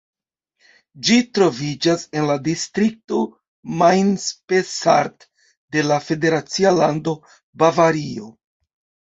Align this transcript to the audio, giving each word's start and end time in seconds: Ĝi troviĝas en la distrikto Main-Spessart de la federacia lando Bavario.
Ĝi 1.07 1.17
troviĝas 1.37 2.05
en 2.21 2.25
la 2.29 2.37
distrikto 2.47 3.19
Main-Spessart 3.83 5.29
de 5.77 5.85
la 5.91 6.01
federacia 6.09 6.73
lando 6.81 7.15
Bavario. 7.65 8.33